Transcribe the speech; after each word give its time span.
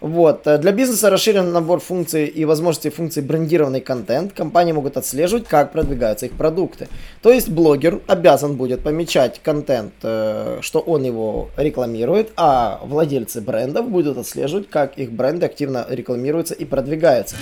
Вот. 0.00 0.46
Э, 0.46 0.58
для 0.58 0.72
бизнеса 0.72 1.10
расширен 1.10 1.52
набор 1.52 1.80
функций 1.80 2.26
и 2.26 2.44
возможностей 2.44 2.90
функций 2.90 3.22
брендированный 3.22 3.80
контент. 3.80 4.32
Компании 4.32 4.72
могут 4.72 4.96
отслеживать, 4.96 5.46
как 5.46 5.72
продвигаются 5.72 6.26
их 6.26 6.32
продукты. 6.32 6.88
То 7.22 7.30
есть 7.30 7.48
блогер 7.48 8.00
обязан 8.06 8.56
будет 8.56 8.82
помечать 8.82 9.40
контент, 9.42 9.92
э, 10.02 10.58
что 10.60 10.80
он 10.80 11.04
его 11.04 11.48
рекламирует, 11.56 12.30
а 12.36 12.80
владельцы 12.84 13.40
брендов 13.40 13.88
будут 13.88 14.18
отслеживать, 14.18 14.68
как 14.68 14.98
их 14.98 15.12
бренды 15.12 15.46
активно 15.46 15.86
рекламируются 15.88 16.54
и 16.54 16.64
продвигаются. 16.64 17.36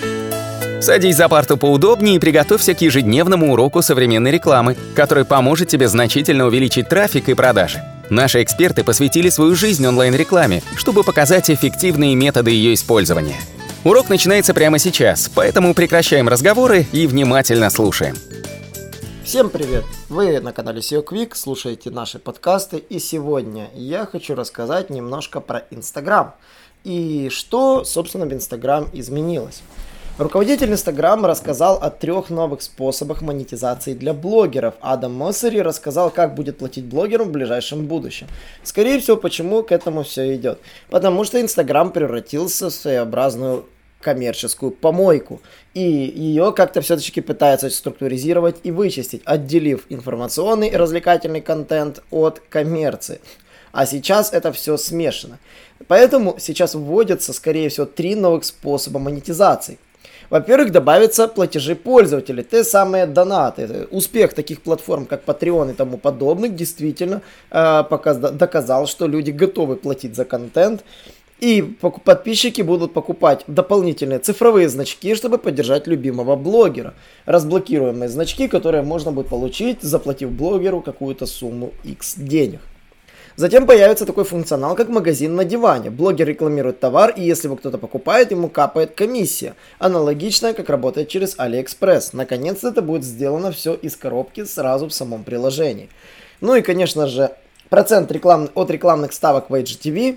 Садись 0.81 1.17
за 1.17 1.29
парту 1.29 1.57
поудобнее 1.57 2.17
и 2.17 2.19
приготовься 2.19 2.75
к 2.75 2.81
ежедневному 2.83 3.53
уроку 3.53 3.81
современной 3.81 4.31
рекламы, 4.31 4.77
который 4.95 5.25
поможет 5.25 5.69
тебе 5.69 5.89
значительно 5.89 6.47
увеличить 6.47 6.89
трафик 6.89 7.29
и 7.29 7.35
продажи. 7.35 7.83
Наши 8.15 8.45
эксперты 8.45 8.85
посвятили 8.85 9.29
свою 9.29 9.57
жизнь 9.57 9.85
онлайн-рекламе, 9.85 10.63
чтобы 10.77 11.03
показать 11.03 11.51
эффективные 11.51 12.15
методы 12.15 12.53
ее 12.53 12.75
использования. 12.75 13.41
Урок 13.83 14.09
начинается 14.09 14.55
прямо 14.55 14.79
сейчас, 14.79 15.29
поэтому 15.35 15.75
прекращаем 15.75 16.29
разговоры 16.29 16.87
и 16.93 17.09
внимательно 17.09 17.71
слушаем. 17.71 18.15
Всем 19.25 19.51
привет! 19.51 19.83
Вы 20.09 20.39
на 20.39 20.53
канале 20.53 20.79
SEO 20.79 21.05
Quick, 21.05 21.35
слушаете 21.35 21.91
наши 21.91 22.21
подкасты, 22.21 22.77
и 22.77 23.01
сегодня 23.01 23.69
я 23.75 24.07
хочу 24.07 24.37
рассказать 24.37 24.91
немножко 24.91 25.41
про 25.41 25.65
Инстаграм 25.73 26.37
и 26.85 27.31
что, 27.33 27.83
собственно, 27.83 28.27
в 28.27 28.33
Инстаграм 28.33 28.89
изменилось. 28.93 29.61
Руководитель 30.17 30.71
Инстаграма 30.71 31.27
рассказал 31.27 31.77
о 31.83 31.91
трех 31.91 32.31
новых 32.31 32.63
способах 32.63 33.21
монетизации 33.21 33.95
для 33.95 34.13
блогеров. 34.15 34.75
Адам 34.81 35.13
Моссери 35.13 35.61
рассказал, 35.61 36.09
как 36.11 36.37
будет 36.37 36.59
платить 36.59 36.85
блогерам 36.85 37.31
в 37.31 37.33
ближайшем 37.33 37.87
будущем. 37.87 38.29
Скорее 38.63 39.01
всего, 39.01 39.17
почему 39.17 39.65
к 39.65 39.73
этому 39.73 40.05
все 40.05 40.37
идет. 40.37 40.61
Потому 40.89 41.25
что 41.25 41.41
Инстаграм 41.41 41.91
превратился 41.91 42.71
в 42.71 42.73
своеобразную 42.73 43.67
коммерческую 44.01 44.71
помойку. 44.71 45.41
И 45.75 45.81
ее 45.83 46.53
как-то 46.53 46.81
все-таки 46.81 47.21
пытаются 47.21 47.69
структуризировать 47.69 48.59
и 48.63 48.71
вычистить, 48.71 49.23
отделив 49.25 49.85
информационный 49.89 50.69
и 50.69 50.77
развлекательный 50.77 51.41
контент 51.41 52.05
от 52.13 52.39
коммерции. 52.39 53.21
А 53.73 53.85
сейчас 53.85 54.33
это 54.33 54.53
все 54.53 54.77
смешано. 54.77 55.41
Поэтому 55.89 56.37
сейчас 56.39 56.77
вводятся, 56.77 57.33
скорее 57.33 57.69
всего, 57.69 57.87
три 57.87 58.15
новых 58.15 58.45
способа 58.45 59.01
монетизации. 59.01 59.81
Во-первых, 60.31 60.73
добавятся 60.73 61.29
платежи 61.29 61.75
пользователей, 61.75 62.45
те 62.45 62.65
самые 62.65 63.07
донаты. 63.07 63.87
Успех 63.91 64.35
таких 64.35 64.63
платформ, 64.63 65.07
как 65.07 65.25
Patreon 65.25 65.71
и 65.71 65.75
тому 65.75 65.97
подобных, 65.97 66.55
действительно 66.55 67.23
э, 67.51 67.85
показ, 67.89 68.19
доказал, 68.19 68.87
что 68.87 69.07
люди 69.07 69.31
готовы 69.31 69.77
платить 69.77 70.17
за 70.17 70.25
контент. 70.25 70.85
И 71.41 71.63
подписчики 72.05 72.63
будут 72.63 72.95
покупать 72.95 73.45
дополнительные 73.47 74.19
цифровые 74.19 74.69
значки, 74.69 75.15
чтобы 75.15 75.39
поддержать 75.39 75.87
любимого 75.87 76.37
блогера. 76.37 76.95
Разблокируемые 77.27 78.09
значки, 78.09 78.49
которые 78.49 78.83
можно 78.83 79.13
будет 79.13 79.29
получить, 79.29 79.83
заплатив 79.83 80.31
блогеру 80.31 80.81
какую-то 80.81 81.27
сумму 81.27 81.73
X 81.85 82.15
денег. 82.17 82.61
Затем 83.37 83.67
появится 83.67 84.07
такой 84.07 84.25
функционал, 84.25 84.77
как 84.77 84.89
магазин 84.89 85.35
на 85.35 85.45
диване. 85.45 85.91
Блогер 85.91 86.29
рекламирует 86.29 86.79
товар, 86.79 87.11
и 87.11 87.23
если 87.23 87.49
его 87.49 87.57
кто-то 87.57 87.79
покупает, 87.79 88.31
ему 88.31 88.49
капает 88.49 88.95
комиссия. 88.95 89.55
Аналогичная, 89.81 90.55
как 90.55 90.69
работает 90.69 91.09
через 91.09 91.37
AliExpress. 91.37 92.11
Наконец-то 92.13 92.69
это 92.69 92.81
будет 92.81 93.03
сделано 93.03 93.51
все 93.51 93.75
из 93.75 93.97
коробки 93.97 94.45
сразу 94.45 94.89
в 94.89 94.95
самом 94.95 95.25
приложении. 95.25 95.89
Ну 96.41 96.55
и, 96.55 96.63
конечно 96.63 97.09
же, 97.09 97.33
процент 97.71 98.13
реклам... 98.13 98.51
от 98.55 98.71
рекламных 98.71 99.13
ставок 99.13 99.51
в 99.51 99.55
IGTV 99.55 100.17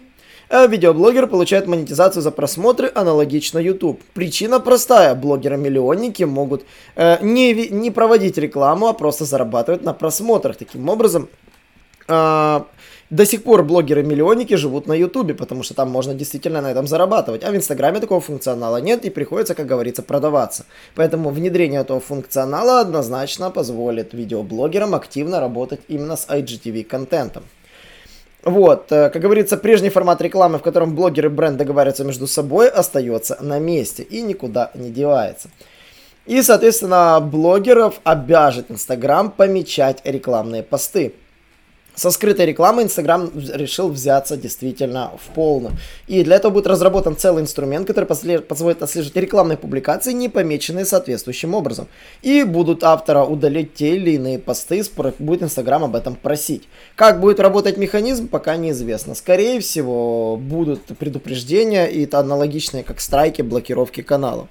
а 0.49 0.65
видеоблогер 0.65 1.27
получает 1.27 1.67
монетизацию 1.67 2.23
за 2.23 2.31
просмотры 2.31 2.89
аналогично 2.95 3.59
YouTube. 3.59 4.01
Причина 4.13 4.61
простая. 4.61 5.13
Блогеры-миллионники 5.13 6.23
могут 6.23 6.63
э, 6.95 7.17
не, 7.21 7.67
не 7.67 7.91
проводить 7.91 8.37
рекламу, 8.37 8.87
а 8.87 8.93
просто 8.93 9.25
зарабатывать 9.25 9.83
на 9.83 9.93
просмотрах. 9.93 10.55
Таким 10.55 10.87
образом, 10.87 11.27
э, 12.07 12.61
до 13.09 13.25
сих 13.25 13.43
пор 13.43 13.63
блогеры-миллионники 13.63 14.55
живут 14.55 14.87
на 14.87 14.93
Ютубе, 14.93 15.33
потому 15.33 15.63
что 15.63 15.73
там 15.73 15.89
можно 15.89 16.13
действительно 16.13 16.61
на 16.61 16.71
этом 16.71 16.87
зарабатывать. 16.87 17.43
А 17.43 17.51
в 17.51 17.55
Инстаграме 17.55 17.99
такого 17.99 18.19
функционала 18.19 18.77
нет 18.77 19.05
и 19.05 19.09
приходится, 19.09 19.55
как 19.55 19.65
говорится, 19.65 20.03
продаваться. 20.03 20.65
Поэтому 20.95 21.29
внедрение 21.29 21.81
этого 21.81 22.01
функционала 22.01 22.81
однозначно 22.81 23.49
позволит 23.49 24.13
видеоблогерам 24.13 24.93
активно 24.93 25.39
работать 25.39 25.79
именно 25.87 26.17
с 26.17 26.27
IGTV-контентом. 26.27 27.43
Вот, 28.43 28.91
э, 28.91 29.09
как 29.09 29.21
говорится, 29.21 29.57
прежний 29.57 29.89
формат 29.89 30.21
рекламы, 30.21 30.57
в 30.57 30.61
котором 30.61 30.95
блогеры 30.95 31.29
бренд 31.29 31.57
договариваются 31.57 32.03
между 32.03 32.27
собой, 32.27 32.69
остается 32.69 33.37
на 33.41 33.59
месте 33.59 34.03
и 34.03 34.21
никуда 34.21 34.71
не 34.73 34.89
девается. 34.89 35.49
И, 36.25 36.41
соответственно, 36.41 37.19
блогеров 37.21 38.01
обяжет 38.03 38.69
Инстаграм 38.69 39.31
помечать 39.31 40.01
рекламные 40.03 40.61
посты 40.61 41.13
со 41.97 42.11
скрытой 42.11 42.45
рекламой 42.45 42.83
Инстаграм 42.83 43.31
решил 43.35 43.89
взяться 43.89 44.37
действительно 44.37 45.11
в 45.17 45.33
полную. 45.33 45.73
И 46.05 46.23
для 46.23 46.35
этого 46.35 46.51
будет 46.51 46.67
разработан 46.67 47.17
целый 47.17 47.41
инструмент, 47.41 47.87
который 47.87 48.05
позволит 48.05 48.83
отслеживать 48.83 49.15
рекламные 49.15 49.57
публикации, 49.57 50.13
не 50.13 50.29
помеченные 50.29 50.85
соответствующим 50.85 51.55
образом. 51.55 51.87
И 52.21 52.43
будут 52.43 52.83
автора 52.83 53.23
удалить 53.23 53.73
те 53.73 53.95
или 53.95 54.11
иные 54.11 54.37
посты, 54.37 54.83
будет 55.17 55.41
Инстаграм 55.41 55.83
об 55.83 55.95
этом 55.95 56.15
просить. 56.15 56.69
Как 56.95 57.19
будет 57.19 57.39
работать 57.39 57.77
механизм, 57.77 58.27
пока 58.27 58.57
неизвестно. 58.57 59.15
Скорее 59.15 59.59
всего, 59.59 60.37
будут 60.37 60.85
предупреждения, 60.99 61.87
и 61.87 62.03
это 62.03 62.19
аналогичные, 62.19 62.83
как 62.83 63.01
страйки, 63.01 63.41
блокировки 63.41 64.01
каналов. 64.01 64.47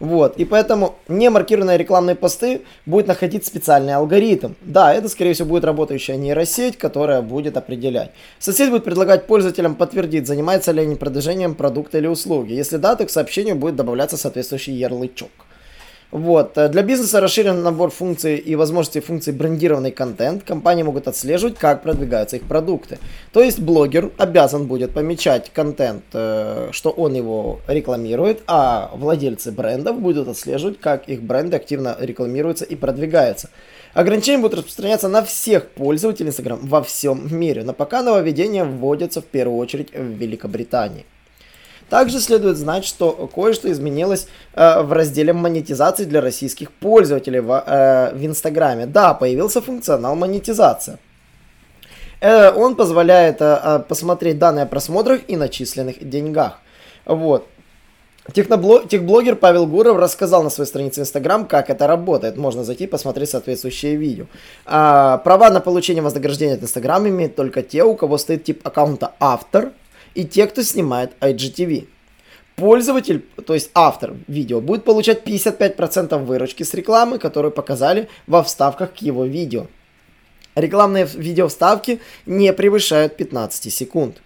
Вот, 0.00 0.38
и 0.38 0.46
поэтому 0.46 0.94
не 1.08 1.28
маркированные 1.28 1.76
рекламные 1.76 2.16
посты 2.16 2.62
будет 2.86 3.06
находить 3.06 3.44
специальный 3.44 3.94
алгоритм. 3.94 4.54
Да, 4.62 4.94
это, 4.94 5.10
скорее 5.10 5.34
всего, 5.34 5.50
будет 5.50 5.64
работающая 5.64 6.16
нейросеть, 6.16 6.78
которая 6.78 7.20
будет 7.20 7.58
определять. 7.58 8.10
Соцсеть 8.38 8.70
будет 8.70 8.84
предлагать 8.84 9.26
пользователям 9.26 9.74
подтвердить, 9.74 10.26
занимается 10.26 10.72
ли 10.72 10.80
они 10.80 10.96
продвижением 10.96 11.54
продукта 11.54 11.98
или 11.98 12.06
услуги. 12.06 12.54
Если 12.54 12.78
да, 12.78 12.96
то 12.96 13.04
к 13.04 13.10
сообщению 13.10 13.56
будет 13.56 13.76
добавляться 13.76 14.16
соответствующий 14.16 14.72
ярлычок. 14.72 15.30
Вот. 16.10 16.58
Э, 16.58 16.68
для 16.68 16.82
бизнеса 16.82 17.20
расширен 17.20 17.62
набор 17.62 17.90
функций 17.90 18.36
и 18.36 18.56
возможностей 18.56 19.00
функций 19.00 19.32
брендированный 19.32 19.92
контент. 19.92 20.42
Компании 20.42 20.82
могут 20.82 21.06
отслеживать, 21.06 21.56
как 21.56 21.82
продвигаются 21.82 22.36
их 22.36 22.42
продукты. 22.42 22.98
То 23.32 23.40
есть 23.42 23.60
блогер 23.60 24.10
обязан 24.18 24.66
будет 24.66 24.92
помечать 24.92 25.50
контент, 25.52 26.02
э, 26.12 26.70
что 26.72 26.90
он 26.90 27.14
его 27.14 27.60
рекламирует, 27.68 28.42
а 28.46 28.90
владельцы 28.94 29.52
брендов 29.52 30.00
будут 30.00 30.28
отслеживать, 30.28 30.80
как 30.80 31.08
их 31.08 31.22
бренды 31.22 31.56
активно 31.56 31.96
рекламируются 32.00 32.64
и 32.64 32.74
продвигаются. 32.74 33.50
Ограничения 33.94 34.38
будут 34.38 34.58
распространяться 34.58 35.08
на 35.08 35.22
всех 35.22 35.68
пользователей 35.68 36.28
Instagram 36.28 36.60
во 36.62 36.82
всем 36.82 37.26
мире, 37.30 37.64
но 37.64 37.72
пока 37.72 38.02
нововведения 38.02 38.64
вводятся 38.64 39.20
в 39.20 39.24
первую 39.24 39.58
очередь 39.58 39.92
в 39.92 40.02
Великобритании. 40.02 41.06
Также 41.90 42.20
следует 42.20 42.56
знать, 42.56 42.84
что 42.84 43.28
кое-что 43.34 43.70
изменилось 43.70 44.28
э, 44.54 44.82
в 44.82 44.92
разделе 44.92 45.32
монетизации 45.32 46.04
для 46.04 46.20
российских 46.20 46.70
пользователей 46.70 47.40
в, 47.40 47.64
э, 47.66 48.14
в 48.14 48.24
Инстаграме. 48.24 48.86
Да, 48.86 49.12
появился 49.12 49.60
функционал 49.60 50.14
монетизация. 50.14 50.98
Э, 52.20 52.52
он 52.52 52.76
позволяет 52.76 53.42
э, 53.42 53.60
э 53.62 53.78
посмотреть 53.88 54.38
данные 54.38 54.62
о 54.62 54.66
просмотрах 54.66 55.20
и 55.26 55.36
начисленных 55.36 55.96
деньгах. 56.08 56.60
Вот. 57.06 57.46
Техноблог, 58.32 58.88
техблогер 58.88 59.34
Павел 59.34 59.66
Гуров 59.66 59.98
рассказал 59.98 60.44
на 60.44 60.50
своей 60.50 60.68
странице 60.68 61.00
Инстаграм, 61.00 61.46
как 61.46 61.70
это 61.70 61.88
работает. 61.88 62.36
Можно 62.36 62.62
зайти 62.62 62.84
и 62.84 62.86
посмотреть 62.86 63.30
соответствующее 63.30 63.96
видео. 63.96 64.26
А, 64.66 65.18
права 65.18 65.50
на 65.50 65.60
получение 65.60 66.02
вознаграждения 66.02 66.54
от 66.54 66.62
Инстаграма 66.62 67.08
имеют 67.08 67.34
только 67.34 67.62
те, 67.62 67.82
у 67.82 67.96
кого 67.96 68.18
стоит 68.18 68.44
тип 68.44 68.60
аккаунта 68.64 69.12
автор, 69.18 69.72
и 70.14 70.24
те, 70.24 70.46
кто 70.46 70.62
снимает 70.62 71.12
IGTV. 71.20 71.86
Пользователь, 72.56 73.24
то 73.46 73.54
есть 73.54 73.70
автор 73.74 74.14
видео, 74.28 74.60
будет 74.60 74.84
получать 74.84 75.26
55% 75.26 76.24
выручки 76.24 76.62
с 76.62 76.74
рекламы, 76.74 77.18
которую 77.18 77.52
показали 77.52 78.08
во 78.26 78.42
вставках 78.42 78.92
к 78.92 78.98
его 78.98 79.24
видео. 79.24 79.66
Рекламные 80.54 81.06
видео 81.06 81.48
вставки 81.48 82.00
не 82.26 82.52
превышают 82.52 83.16
15 83.16 83.72
секунд. 83.72 84.20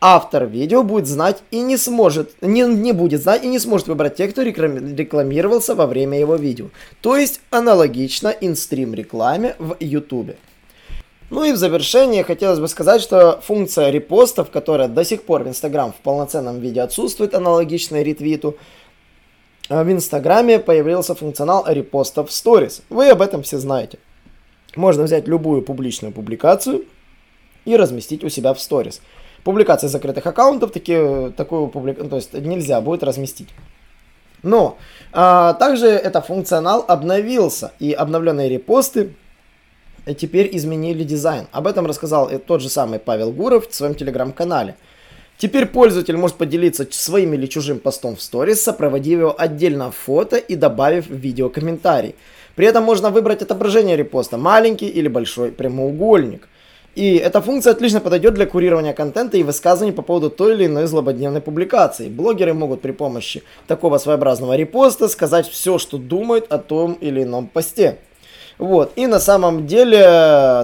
Автор 0.00 0.46
видео 0.46 0.82
будет 0.82 1.06
знать 1.06 1.42
и 1.50 1.60
не 1.60 1.78
сможет, 1.78 2.34
не, 2.42 2.62
не 2.62 2.92
будет 2.92 3.22
знать 3.22 3.42
и 3.42 3.48
не 3.48 3.58
сможет 3.58 3.88
выбрать 3.88 4.16
тех, 4.16 4.32
кто 4.32 4.42
рекламировался 4.42 5.74
во 5.74 5.86
время 5.86 6.18
его 6.20 6.36
видео. 6.36 6.66
То 7.00 7.16
есть 7.16 7.40
аналогично 7.50 8.28
инстрим 8.28 8.92
рекламе 8.92 9.56
в 9.58 9.76
YouTube. 9.80 10.36
Ну 11.34 11.42
и 11.42 11.50
в 11.50 11.56
завершение 11.56 12.22
хотелось 12.22 12.60
бы 12.60 12.68
сказать, 12.68 13.02
что 13.02 13.40
функция 13.42 13.90
репостов, 13.90 14.52
которая 14.52 14.86
до 14.86 15.04
сих 15.04 15.24
пор 15.24 15.42
в 15.42 15.48
Instagram 15.48 15.92
в 15.92 15.96
полноценном 15.96 16.60
виде 16.60 16.80
отсутствует, 16.80 17.34
аналогичная 17.34 18.04
ретвиту, 18.04 18.56
э, 19.68 19.82
в 19.82 19.90
Инстаграме 19.90 20.60
появился 20.60 21.16
функционал 21.16 21.64
репостов 21.66 22.30
в 22.30 22.32
Stories. 22.32 22.82
Вы 22.88 23.08
об 23.08 23.20
этом 23.20 23.42
все 23.42 23.58
знаете. 23.58 23.98
Можно 24.76 25.02
взять 25.02 25.26
любую 25.26 25.62
публичную 25.62 26.12
публикацию 26.12 26.84
и 27.64 27.74
разместить 27.74 28.22
у 28.22 28.28
себя 28.28 28.54
в 28.54 28.58
Stories. 28.58 29.00
публикации 29.42 29.88
закрытых 29.88 30.24
аккаунтов 30.24 30.70
такие, 30.70 31.32
такую 31.36 31.66
публикацию, 31.66 32.10
то 32.10 32.16
есть 32.16 32.32
нельзя 32.32 32.80
будет 32.80 33.02
разместить. 33.02 33.48
Но 34.44 34.78
а, 35.12 35.54
также 35.54 35.88
этот 35.88 36.26
функционал 36.26 36.84
обновился, 36.86 37.72
и 37.80 37.92
обновленные 37.92 38.48
репосты 38.48 39.16
теперь 40.12 40.50
изменили 40.52 41.04
дизайн. 41.04 41.46
Об 41.52 41.66
этом 41.66 41.86
рассказал 41.86 42.30
тот 42.46 42.60
же 42.60 42.68
самый 42.68 42.98
Павел 42.98 43.32
Гуров 43.32 43.68
в 43.68 43.74
своем 43.74 43.94
телеграм-канале. 43.94 44.76
Теперь 45.36 45.66
пользователь 45.66 46.16
может 46.16 46.36
поделиться 46.36 46.86
своим 46.90 47.34
или 47.34 47.46
чужим 47.46 47.80
постом 47.80 48.14
в 48.14 48.22
сторис, 48.22 48.62
сопроводив 48.62 49.18
его 49.18 49.34
отдельно 49.36 49.90
фото 49.90 50.36
и 50.36 50.54
добавив 50.54 51.08
видео 51.08 51.48
комментарий. 51.48 52.14
При 52.54 52.66
этом 52.66 52.84
можно 52.84 53.10
выбрать 53.10 53.42
отображение 53.42 53.96
репоста, 53.96 54.36
маленький 54.38 54.86
или 54.86 55.08
большой 55.08 55.50
прямоугольник. 55.50 56.48
И 56.94 57.16
эта 57.16 57.40
функция 57.40 57.72
отлично 57.72 58.00
подойдет 58.00 58.34
для 58.34 58.46
курирования 58.46 58.92
контента 58.92 59.36
и 59.36 59.42
высказываний 59.42 59.92
по 59.92 60.02
поводу 60.02 60.30
той 60.30 60.54
или 60.54 60.66
иной 60.66 60.86
злободневной 60.86 61.40
публикации. 61.40 62.08
Блогеры 62.08 62.54
могут 62.54 62.82
при 62.82 62.92
помощи 62.92 63.42
такого 63.66 63.98
своеобразного 63.98 64.54
репоста 64.54 65.08
сказать 65.08 65.48
все, 65.48 65.78
что 65.78 65.98
думают 65.98 66.46
о 66.52 66.58
том 66.58 66.92
или 67.00 67.24
ином 67.24 67.48
посте. 67.48 67.98
Вот. 68.58 68.92
И 68.96 69.06
на 69.06 69.18
самом 69.18 69.66
деле, 69.66 70.00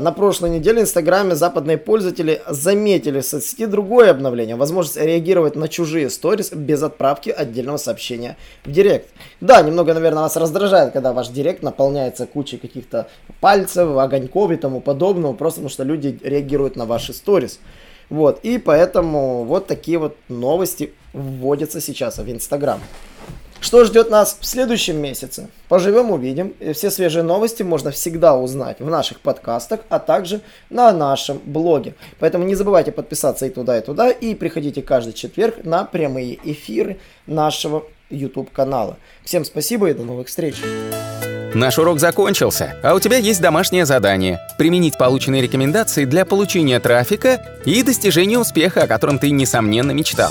на 0.01 0.13
прошлой 0.13 0.51
неделе 0.51 0.81
в 0.81 0.83
Инстаграме 0.83 1.35
западные 1.35 1.77
пользователи 1.77 2.41
заметили 2.49 3.21
в 3.21 3.25
соцсети 3.25 3.67
другое 3.67 4.11
обновление. 4.11 4.57
Возможность 4.57 4.97
реагировать 4.97 5.57
на 5.57 5.69
чужие 5.69 6.09
сторис 6.11 6.53
без 6.53 6.83
отправки 6.83 7.31
отдельного 7.31 7.79
сообщения 7.79 8.37
в 8.65 8.71
директ. 8.71 9.09
Да, 9.41 9.61
немного, 9.63 9.95
наверное, 9.95 10.23
вас 10.23 10.37
раздражает, 10.37 10.93
когда 10.93 11.13
ваш 11.13 11.29
директ 11.29 11.63
наполняется 11.63 12.27
кучей 12.27 12.59
каких-то 12.59 13.09
пальцев, 13.41 13.97
огоньков 13.97 14.51
и 14.53 14.57
тому 14.57 14.81
подобного, 14.81 15.33
просто 15.33 15.61
потому 15.61 15.71
что 15.71 15.83
люди 15.83 16.19
реагируют 16.23 16.77
на 16.77 16.87
ваши 16.87 17.13
сторис. 17.13 17.59
Вот. 18.09 18.41
И 18.43 18.59
поэтому 18.59 19.45
вот 19.45 19.67
такие 19.67 19.99
вот 19.99 20.17
новости 20.29 20.93
вводятся 21.13 21.81
сейчас 21.81 22.19
в 22.19 22.31
Инстаграм. 22.31 22.81
Что 23.61 23.85
ждет 23.85 24.11
нас 24.11 24.39
в 24.41 24.47
следующем 24.47 24.97
месяце? 24.97 25.49
Поживем, 25.69 26.11
увидим. 26.11 26.55
Все 26.73 26.91
свежие 26.91 27.23
новости 27.23 27.62
можно 27.62 27.91
всегда 27.91 28.35
узнать 28.35 28.81
в 28.81 28.89
наших 28.89 29.21
подкастах, 29.21 29.81
а 29.91 29.99
также 29.99 30.41
на 30.71 30.93
нашем 30.93 31.41
блоге. 31.45 31.95
Поэтому 32.19 32.45
не 32.45 32.55
забывайте 32.55 32.91
подписаться 32.91 33.47
и 33.47 33.51
туда, 33.51 33.79
и 33.79 33.83
туда. 33.83 34.11
И 34.11 34.35
приходите 34.35 34.81
каждый 34.81 35.12
четверг 35.12 35.65
на 35.65 35.85
прямые 35.85 36.39
эфиры 36.43 36.99
нашего 37.27 37.85
YouTube 38.09 38.51
канала. 38.51 38.97
Всем 39.25 39.45
спасибо 39.45 39.91
и 39.91 39.95
до 39.95 40.05
новых 40.05 40.29
встреч. 40.29 40.56
Наш 41.53 41.79
урок 41.79 41.99
закончился, 41.99 42.77
а 42.83 42.95
у 42.95 43.01
тебя 43.01 43.17
есть 43.17 43.41
домашнее 43.41 43.85
задание– 43.85 44.39
применить 44.59 44.97
полученные 44.97 45.43
рекомендации 45.43 46.05
для 46.05 46.25
получения 46.25 46.79
трафика 46.79 47.45
и 47.65 47.83
достижения 47.83 48.39
успеха, 48.39 48.85
о 48.85 48.87
котором 48.87 49.19
ты, 49.19 49.31
несомненно, 49.31 49.91
мечтал. 49.91 50.31